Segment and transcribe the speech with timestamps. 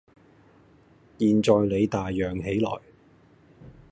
[1.19, 2.71] 現在你大嚷起來，